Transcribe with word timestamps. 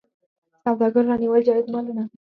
سوداګرو 0.63 1.07
رانیول 1.09 1.41
جایز 1.47 1.67
مالونه. 1.73 2.03